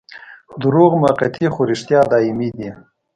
دروغ 0.63 0.91
موقتي 1.03 1.45
خو 1.53 1.61
رښتیا 1.71 2.01
دايمي 2.11 2.49
دي. 2.57 2.69